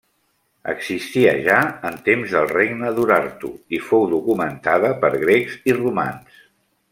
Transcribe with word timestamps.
Existia 0.71 1.33
ja 1.47 1.57
en 1.89 1.99
temps 2.07 2.33
del 2.37 2.49
regne 2.53 2.89
d'Urartu 2.95 3.51
i 3.79 3.83
fou 3.91 4.09
documentada 4.15 4.91
per 5.05 5.13
grecs 5.27 5.61
i 5.73 5.77
romans. 5.83 6.43